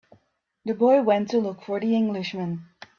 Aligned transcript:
The 0.65 0.73
boy 0.73 1.03
went 1.03 1.29
to 1.29 1.37
look 1.37 1.61
for 1.61 1.79
the 1.79 1.95
Englishman. 1.95 2.65